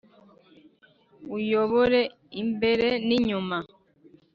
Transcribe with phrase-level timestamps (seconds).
[1.37, 2.01] Uyobore
[2.41, 3.57] imbere ni nyuma